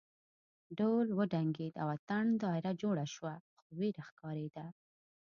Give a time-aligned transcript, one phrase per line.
[0.77, 4.65] ډول وډنګېد او اتڼ دایره جوړه شوه خو وېره ښکارېده.